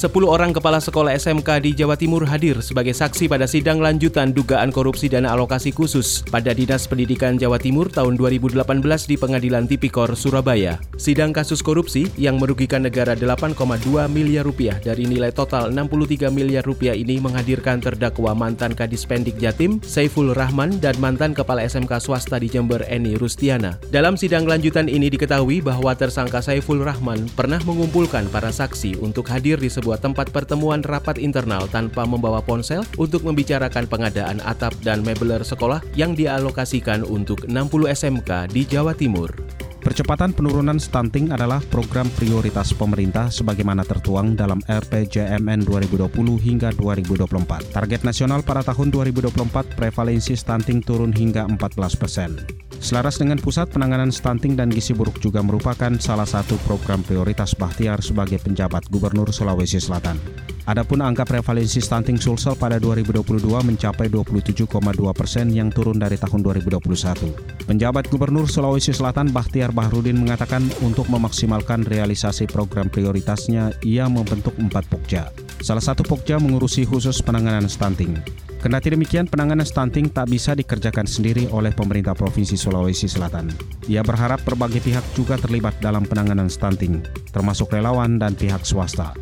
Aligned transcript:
10 0.00 0.16
orang 0.24 0.56
kepala 0.56 0.80
sekolah 0.80 1.12
SMK 1.12 1.60
di 1.60 1.76
Jawa 1.76 1.92
Timur 1.92 2.24
hadir 2.24 2.64
sebagai 2.64 2.96
saksi 2.96 3.28
pada 3.28 3.44
sidang 3.44 3.84
lanjutan 3.84 4.32
dugaan 4.32 4.72
korupsi 4.72 5.12
dana 5.12 5.36
alokasi 5.36 5.76
khusus 5.76 6.24
pada 6.24 6.56
Dinas 6.56 6.88
Pendidikan 6.88 7.36
Jawa 7.36 7.60
Timur 7.60 7.92
tahun 7.92 8.16
2018 8.16 8.64
di 9.04 9.20
Pengadilan 9.20 9.68
Tipikor 9.68 10.08
Surabaya. 10.16 10.80
Sidang 10.96 11.36
kasus 11.36 11.60
korupsi 11.60 12.08
yang 12.16 12.40
merugikan 12.40 12.80
negara 12.80 13.12
8,2 13.12 13.60
miliar 14.08 14.40
rupiah 14.40 14.80
dari 14.80 15.04
nilai 15.04 15.36
total 15.36 15.68
63 15.68 16.32
miliar 16.32 16.64
rupiah 16.64 16.96
ini 16.96 17.20
menghadirkan 17.20 17.84
terdakwa 17.84 18.32
mantan 18.32 18.72
Kadis 18.72 19.04
Pendik 19.04 19.36
Jatim, 19.36 19.84
Saiful 19.84 20.32
Rahman, 20.32 20.80
dan 20.80 20.96
mantan 20.96 21.36
Kepala 21.36 21.60
SMK 21.68 22.00
swasta 22.00 22.40
di 22.40 22.48
Jember 22.48 22.88
Eni 22.88 23.20
Rustiana. 23.20 23.76
Dalam 23.92 24.16
sidang 24.16 24.48
lanjutan 24.48 24.88
ini 24.88 25.12
diketahui 25.12 25.60
bahwa 25.60 25.92
tersangka 25.92 26.40
Saiful 26.40 26.80
Rahman 26.80 27.28
pernah 27.36 27.60
mengumpulkan 27.68 28.32
para 28.32 28.48
saksi 28.48 28.96
untuk 29.04 29.28
hadir 29.28 29.60
di 29.60 29.68
sebuah 29.68 29.89
sebuah 29.90 30.06
tempat 30.06 30.30
pertemuan 30.30 30.86
rapat 30.86 31.18
internal 31.18 31.66
tanpa 31.66 32.06
membawa 32.06 32.38
ponsel 32.38 32.86
untuk 32.94 33.26
membicarakan 33.26 33.90
pengadaan 33.90 34.38
atap 34.46 34.70
dan 34.86 35.02
mebeler 35.02 35.42
sekolah 35.42 35.82
yang 35.98 36.14
dialokasikan 36.14 37.02
untuk 37.02 37.42
60 37.50 37.90
SMK 37.90 38.54
di 38.54 38.62
Jawa 38.70 38.94
Timur. 38.94 39.34
Percepatan 39.82 40.30
penurunan 40.30 40.78
stunting 40.78 41.34
adalah 41.34 41.58
program 41.74 42.06
prioritas 42.14 42.70
pemerintah 42.70 43.34
sebagaimana 43.34 43.82
tertuang 43.82 44.38
dalam 44.38 44.62
RPJMN 44.70 45.66
2020 45.66 46.06
hingga 46.38 46.70
2024. 46.78 47.74
Target 47.74 48.06
nasional 48.06 48.46
pada 48.46 48.62
tahun 48.62 48.94
2024 48.94 49.74
prevalensi 49.74 50.38
stunting 50.38 50.86
turun 50.86 51.10
hingga 51.10 51.50
14 51.50 51.98
persen. 51.98 52.59
Selaras 52.80 53.20
dengan 53.20 53.36
Pusat 53.36 53.76
Penanganan 53.76 54.08
Stunting 54.08 54.56
dan 54.56 54.72
Gizi 54.72 54.96
Buruk 54.96 55.20
juga 55.20 55.44
merupakan 55.44 55.92
salah 56.00 56.24
satu 56.24 56.56
program 56.64 57.04
prioritas 57.04 57.52
Bahtiar 57.52 58.00
sebagai 58.00 58.40
penjabat 58.40 58.88
Gubernur 58.88 59.28
Sulawesi 59.36 59.76
Selatan. 59.76 60.16
Adapun 60.64 61.04
angka 61.04 61.28
prevalensi 61.28 61.82
stunting 61.82 62.16
Sulsel 62.16 62.56
pada 62.56 62.80
2022 62.80 63.42
mencapai 63.42 64.08
27,2 64.08 64.64
persen 65.12 65.52
yang 65.52 65.68
turun 65.68 66.00
dari 66.00 66.16
tahun 66.16 66.40
2021. 66.40 67.68
Penjabat 67.68 68.08
Gubernur 68.08 68.48
Sulawesi 68.48 68.96
Selatan 68.96 69.28
Bahtiar 69.28 69.76
Bahrudin 69.76 70.16
mengatakan 70.16 70.64
untuk 70.80 71.04
memaksimalkan 71.12 71.84
realisasi 71.84 72.48
program 72.48 72.88
prioritasnya, 72.88 73.76
ia 73.84 74.08
membentuk 74.08 74.56
empat 74.56 74.88
pokja. 74.88 75.28
Salah 75.60 75.84
satu 75.84 76.00
pokja 76.00 76.40
mengurusi 76.40 76.88
khusus 76.88 77.20
penanganan 77.20 77.68
stunting. 77.68 78.16
Kendati 78.60 78.92
demikian, 78.92 79.28
penanganan 79.28 79.64
stunting 79.64 80.08
tak 80.08 80.28
bisa 80.28 80.56
dikerjakan 80.56 81.08
sendiri 81.08 81.48
oleh 81.52 81.72
pemerintah 81.72 82.12
Provinsi 82.12 82.56
Sulawesi 82.56 83.08
Selatan. 83.08 83.52
Ia 83.88 84.04
berharap 84.04 84.44
berbagai 84.44 84.84
pihak 84.84 85.04
juga 85.16 85.40
terlibat 85.40 85.76
dalam 85.80 86.04
penanganan 86.04 86.48
stunting, 86.48 87.00
termasuk 87.32 87.72
relawan 87.72 88.20
dan 88.20 88.36
pihak 88.36 88.64
swasta. 88.64 89.16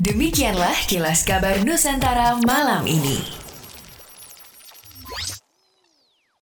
Demikianlah 0.00 0.76
kilas 0.88 1.24
kabar 1.24 1.60
Nusantara 1.64 2.40
malam 2.44 2.88
ini. 2.88 3.37